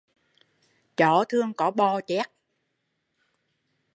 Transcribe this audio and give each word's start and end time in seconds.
Chó 0.97 1.23
thường 1.29 1.53
có 1.53 1.71
bọ 1.71 2.01
chét 2.07 2.25